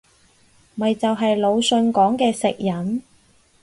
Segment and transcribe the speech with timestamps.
[0.73, 3.03] 咪就係魯迅講嘅食人